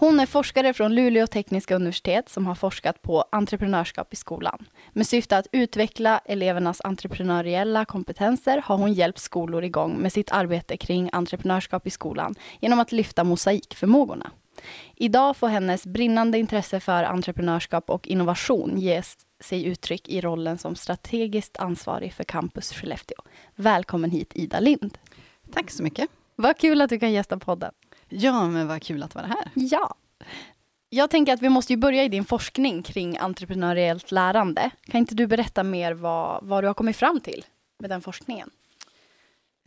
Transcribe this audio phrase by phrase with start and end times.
[0.00, 4.66] Hon är forskare från Luleå tekniska universitet som har forskat på entreprenörskap i skolan.
[4.92, 10.76] Med syfte att utveckla elevernas entreprenöriella kompetenser har hon hjälpt skolor igång med sitt arbete
[10.76, 14.30] kring entreprenörskap i skolan genom att lyfta mosaikförmågorna.
[14.96, 19.02] Idag får hennes brinnande intresse för entreprenörskap och innovation ge
[19.40, 23.22] sig uttryck i rollen som strategiskt ansvarig för Campus Skellefteå.
[23.54, 24.98] Välkommen hit Ida Lind.
[25.52, 26.10] Tack så mycket.
[26.36, 27.72] Vad kul att du kan gästa podden.
[28.10, 29.50] Ja, men vad kul att vara här.
[29.54, 29.94] Ja.
[30.88, 34.70] Jag tänker att vi måste ju börja i din forskning kring entreprenöriellt lärande.
[34.82, 37.44] Kan inte du berätta mer vad, vad du har kommit fram till
[37.78, 38.50] med den forskningen?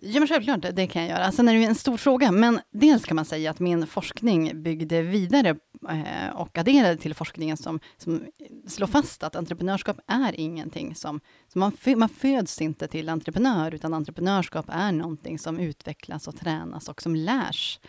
[0.02, 1.32] Ja, men självklart, det kan jag göra.
[1.32, 5.02] Sen är det en stor fråga, men dels kan man säga att min forskning byggde
[5.02, 5.50] vidare
[5.90, 8.26] eh, och adderade till forskningen som, som
[8.68, 11.20] slår fast att entreprenörskap är ingenting som...
[11.48, 16.90] som man, man föds inte till entreprenör, utan entreprenörskap är någonting som utvecklas och tränas
[16.90, 17.80] och som lärs.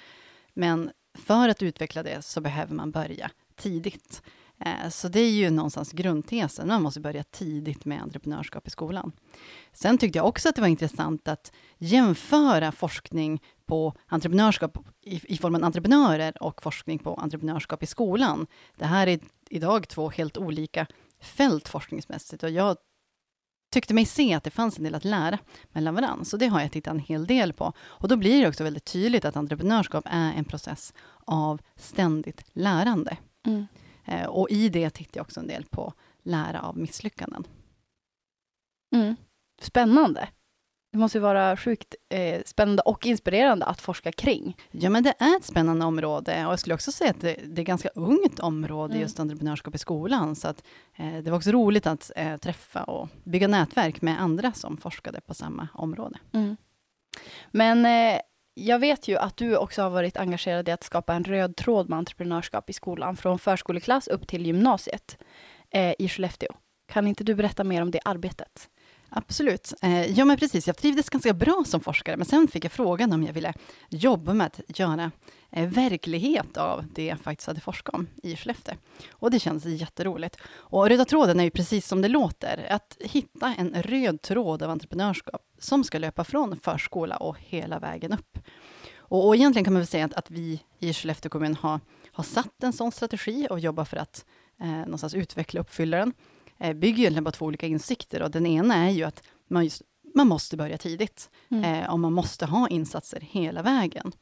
[0.55, 4.22] Men för att utveckla det så behöver man börja tidigt.
[4.60, 6.69] Eh, så det är ju någonstans grundtesen.
[6.69, 9.12] Man måste börja tidigt med entreprenörskap i skolan.
[9.72, 15.36] Sen tyckte jag också att det var intressant att jämföra forskning på entreprenörskap i, i
[15.36, 18.47] formen entreprenörer och forskning på entreprenörskap i skolan.
[18.77, 20.86] Det här är idag två helt olika
[21.20, 22.77] fält forskningsmässigt och jag
[23.75, 25.39] tyckte mig se att det fanns en del att lära
[25.72, 26.25] mellan varandra.
[26.25, 27.72] Så det har jag tittat en hel del på.
[27.78, 30.94] Och då blir det också väldigt tydligt att entreprenörskap är en process
[31.25, 33.16] av ständigt lärande.
[33.47, 33.66] Mm.
[34.05, 37.44] Eh, och i det tittar jag också en del på lära av misslyckanden.
[38.94, 39.16] Mm.
[39.60, 40.28] Spännande.
[40.94, 44.56] Det måste vara sjukt eh, spännande och inspirerande att forska kring.
[44.71, 47.62] Ja, men det är ett spännande område och jag skulle också säga att det, det
[47.62, 49.03] är ganska ungt område, mm.
[49.03, 50.37] just entreprenörskap i skolan.
[50.37, 50.65] Så att,
[50.97, 55.21] eh, det var också roligt att eh, träffa och bygga nätverk med andra som forskade
[55.21, 56.19] på samma område.
[56.33, 56.56] Mm.
[57.50, 58.21] Men eh,
[58.54, 61.88] jag vet ju att du också har varit engagerad i att skapa en röd tråd
[61.88, 65.19] med entreprenörskap i skolan, från förskoleklass upp till gymnasiet
[65.71, 66.53] eh, i Skellefteå.
[66.88, 68.69] Kan inte du berätta mer om det arbetet?
[69.16, 69.72] Absolut.
[69.82, 70.66] Eh, ja, men precis.
[70.66, 73.52] Jag trivdes ganska bra som forskare, men sen fick jag frågan om jag ville
[73.88, 75.10] jobba med att göra
[75.50, 78.74] eh, verklighet av det jag faktiskt hade forskat om i Skellefteå.
[79.10, 80.36] Och det kändes jätteroligt.
[80.47, 84.70] Och röda tråden är ju precis som det låter, att hitta en röd tråd av
[84.70, 88.38] entreprenörskap som ska löpa från förskola och hela vägen upp.
[88.97, 91.80] Och, och egentligen kan man väl säga att, att vi i Skellefteå kommun har,
[92.12, 94.24] har satt en sån strategi och jobbar för att
[94.60, 96.12] eh, någonstans utveckla och uppfylla den
[96.72, 98.22] bygger egentligen på två olika insikter.
[98.22, 99.82] Och den ena är ju att man, just,
[100.14, 101.30] man måste börja tidigt.
[101.48, 101.64] Mm.
[101.64, 104.12] Eh, och man måste ha insatser hela vägen.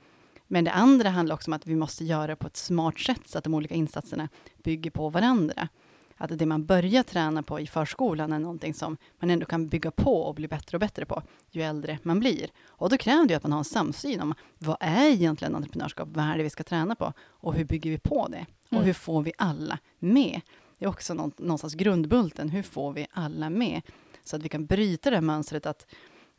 [0.48, 3.20] Men det andra handlar också om att vi måste göra det på ett smart sätt,
[3.26, 4.28] så att de olika insatserna
[4.62, 5.68] bygger på varandra.
[6.16, 9.90] Att det man börjar träna på i förskolan är någonting som man ändå kan bygga
[9.90, 12.50] på och bli bättre och bättre på, ju äldre man blir.
[12.66, 16.08] Och då kräver det att man har en samsyn om vad är egentligen entreprenörskap?
[16.12, 17.12] Vad är det vi ska träna på?
[17.20, 18.46] Och hur bygger vi på det?
[18.66, 18.84] Och mm.
[18.84, 20.40] hur får vi alla med?
[20.82, 22.48] Det är också någonstans grundbulten.
[22.48, 23.82] Hur får vi alla med?
[24.24, 25.86] Så att vi kan bryta det här mönstret att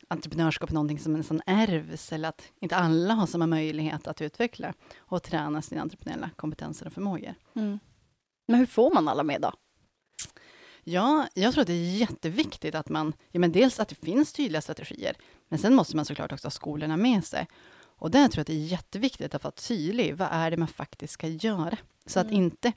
[0.08, 4.74] entreprenörskap är någonting som nästan ärvs, eller att inte alla har samma möjlighet att utveckla
[4.96, 7.34] och träna sina entreprenöriella kompetenser och förmågor.
[7.54, 7.78] Mm.
[8.46, 9.52] Men hur får man alla med då?
[10.82, 14.32] Ja, jag tror att det är jätteviktigt att man, ja men dels att det finns
[14.32, 15.16] tydliga strategier,
[15.48, 17.46] men sen måste man såklart också ha skolorna med sig.
[17.80, 20.16] Och där tror jag att det är jätteviktigt att vara tydlig.
[20.16, 21.76] Vad är det man faktiskt ska göra?
[22.06, 22.26] Så mm.
[22.26, 22.72] att inte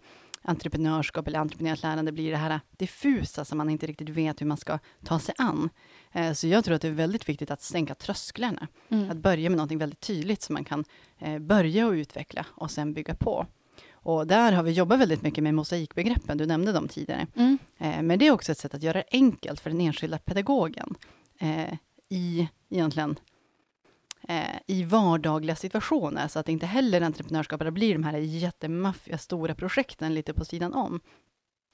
[0.47, 4.57] entreprenörskap eller entreprenöriellt lärande blir det här diffusa, som man inte riktigt vet hur man
[4.57, 5.69] ska ta sig an.
[6.11, 8.67] Eh, så jag tror att det är väldigt viktigt att sänka trösklarna.
[8.89, 9.11] Mm.
[9.11, 10.83] Att börja med något väldigt tydligt, som man kan
[11.19, 13.45] eh, börja och utveckla och sen bygga på.
[13.91, 17.27] Och där har vi jobbat väldigt mycket med mosaikbegreppen, du nämnde dem tidigare.
[17.35, 17.57] Mm.
[17.77, 20.95] Eh, men det är också ett sätt att göra det enkelt för den enskilda pedagogen
[22.09, 23.19] i egentligen
[24.67, 30.33] i vardagliga situationer, så att inte heller entreprenörskapare blir de här jättemaffiga stora projekten lite
[30.33, 30.99] på sidan om.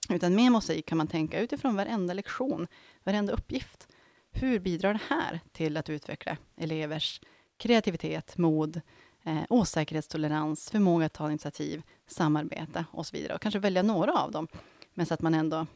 [0.09, 2.67] Utan med mosaik kan man tänka utifrån varenda lektion,
[3.03, 3.87] varenda uppgift.
[4.31, 7.21] Hur bidrar det här till att utveckla elevers
[7.57, 8.81] kreativitet, mod,
[9.23, 13.35] eh, osäkerhetstolerans, förmåga att ta initiativ, samarbeta och så vidare.
[13.35, 14.47] Och kanske välja några av dem,
[14.93, 15.67] men så att man ändå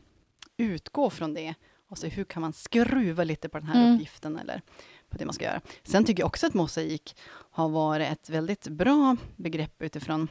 [0.57, 1.53] utgår från det
[1.89, 3.93] och se hur kan man skruva lite på den här mm.
[3.93, 4.61] uppgiften eller
[5.09, 5.61] på det man ska göra.
[5.83, 10.27] Sen tycker jag också att mosaik har varit ett väldigt bra begrepp utifrån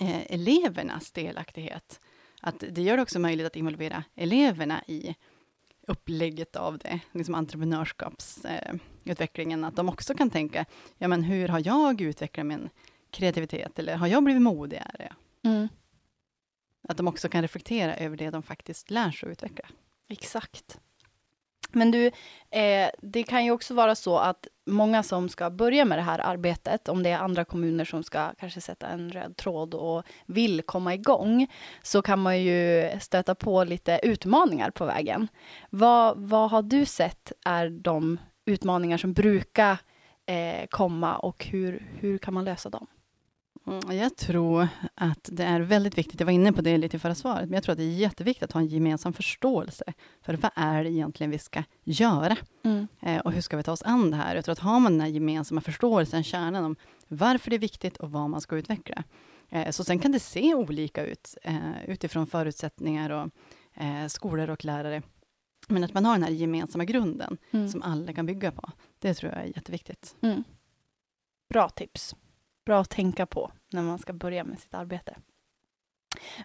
[0.00, 2.00] eh, elevernas delaktighet.
[2.40, 5.14] Att det gör det också möjligt att involvera eleverna i
[5.86, 10.64] upplägget av det, liksom entreprenörskapsutvecklingen, eh, att de också kan tänka,
[10.98, 12.68] ja men hur har jag utvecklat min
[13.10, 15.12] kreativitet, eller har jag blivit modigare?
[15.42, 15.68] Mm.
[16.88, 19.68] Att de också kan reflektera över det de faktiskt lär sig att utveckla.
[20.08, 20.80] Exakt.
[21.74, 22.06] Men du,
[22.50, 26.18] eh, det kan ju också vara så att många som ska börja med det här
[26.18, 30.62] arbetet, om det är andra kommuner som ska kanske sätta en röd tråd och vill
[30.62, 31.46] komma igång,
[31.82, 35.28] så kan man ju stöta på lite utmaningar på vägen.
[35.70, 39.78] Vad, vad har du sett är de utmaningar som brukar
[40.26, 42.86] eh, komma och hur, hur kan man lösa dem?
[43.66, 47.00] Mm, jag tror att det är väldigt viktigt, jag var inne på det lite i
[47.00, 49.84] förra svaret, men jag tror att det är jätteviktigt att ha en gemensam förståelse
[50.22, 52.36] för vad är det egentligen vi ska göra?
[52.64, 52.88] Mm.
[53.00, 54.34] Eh, och hur ska vi ta oss an det här?
[54.34, 56.76] Jag tror att har man den här gemensamma förståelsen, kärnan om
[57.08, 59.04] varför det är viktigt och vad man ska utveckla.
[59.48, 63.30] Eh, så sen kan det se olika ut eh, utifrån förutsättningar och
[64.08, 65.02] skolor och lärare.
[65.68, 67.68] Men att man har den här gemensamma grunden mm.
[67.68, 70.16] som alla kan bygga på, det tror jag är jätteviktigt.
[70.22, 70.44] Mm.
[71.48, 72.14] Bra tips
[72.70, 75.16] bra att tänka på när man ska börja med sitt arbete.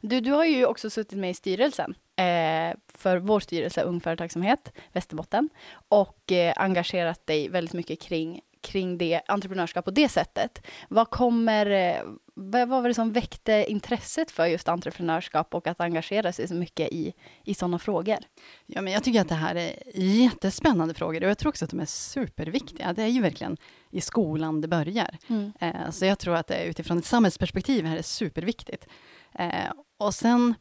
[0.01, 4.71] Du, du har ju också suttit med i styrelsen eh, för vår styrelse Ung Företagsamhet
[4.93, 5.49] Västerbotten
[5.89, 10.67] och eh, engagerat dig väldigt mycket kring, kring det entreprenörskap på det sättet.
[10.89, 12.01] Vad kommer, eh,
[12.37, 16.91] vad var det som väckte intresset för just entreprenörskap och att engagera sig så mycket
[16.91, 18.17] i, i sådana frågor?
[18.65, 21.71] Ja, men jag tycker att det här är jättespännande frågor och jag tror också att
[21.71, 22.93] de är superviktiga.
[22.93, 23.57] Det är ju verkligen
[23.91, 25.17] i skolan det börjar.
[25.27, 25.51] Mm.
[25.59, 28.87] Eh, så jag tror att det utifrån ett samhällsperspektiv här är superviktigt.
[29.33, 30.55] Eh, och sen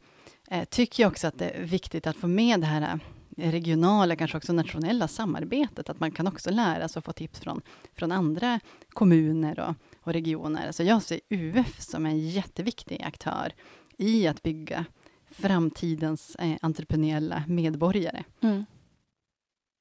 [0.51, 2.99] eh, tycker jag också att det är viktigt att få med det här
[3.35, 7.61] regionala, kanske också nationella samarbetet, att man kan också lära sig och få tips från,
[7.93, 8.59] från andra
[8.89, 10.71] kommuner och, och regioner.
[10.71, 13.53] Så jag ser UF som en jätteviktig aktör
[13.97, 14.85] i att bygga
[15.31, 18.23] framtidens eh, entreprenöriella medborgare.
[18.41, 18.65] Mm.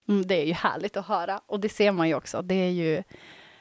[0.09, 2.43] Mm, det är ju härligt att höra och det ser man ju också.
[2.43, 3.03] Det är ju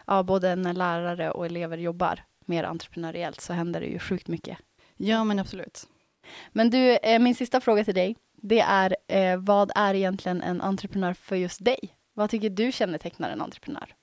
[0.07, 4.57] ja, både när lärare och elever jobbar mer entreprenöriellt så händer det ju sjukt mycket.
[4.98, 5.88] Ja, men absolut.
[6.51, 10.62] Men du, eh, min sista fråga till dig, det är eh, vad är egentligen en
[10.62, 11.80] entreprenör för just dig?
[12.13, 13.95] Vad tycker du kännetecknar en entreprenör?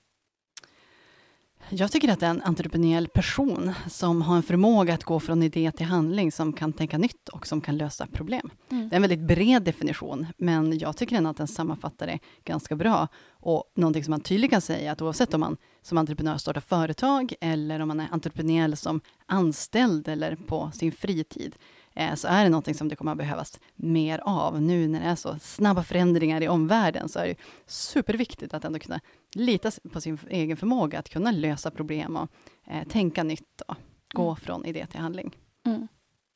[1.69, 5.43] Jag tycker att det är en entreprenöriell person som har en förmåga att gå från
[5.43, 8.51] idé till handling, som kan tänka nytt och som kan lösa problem.
[8.71, 8.89] Mm.
[8.89, 12.77] Det är en väldigt bred definition, men jag tycker ändå att den sammanfattar det ganska
[12.77, 13.09] bra.
[13.31, 17.35] Och någonting som man tydligt kan säga, att oavsett om man som entreprenör startar företag,
[17.41, 21.55] eller om man är entreprenör som anställd eller på sin fritid,
[21.95, 24.63] Eh, så är det någonting som det kommer att behövas mer av.
[24.63, 27.37] Nu när det är så snabba förändringar i omvärlden, så är det
[27.67, 29.01] superviktigt att ändå kunna
[29.35, 32.31] lita på sin egen förmåga att kunna lösa problem och
[32.67, 33.77] eh, tänka nytt och
[34.15, 34.37] gå mm.
[34.37, 35.37] från idé till handling.
[35.67, 35.89] Mm.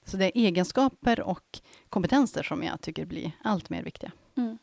[0.06, 4.12] Så det är egenskaper och kompetenser som jag tycker blir allt mer viktiga.
[4.36, 4.53] Mm.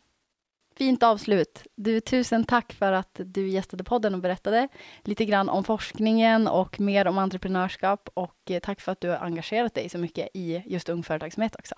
[0.81, 1.63] Fint avslut.
[1.75, 4.67] Du, tusen tack för att du gästade podden och berättade
[5.03, 9.17] lite grann om forskningen och mer om entreprenörskap och eh, tack för att du har
[9.17, 11.75] engagerat dig så mycket i just ung företagsamhet också.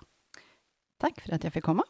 [1.00, 1.84] Tack för att jag fick komma.